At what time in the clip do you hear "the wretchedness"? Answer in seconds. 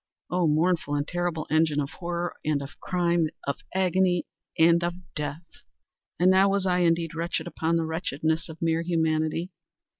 7.77-8.49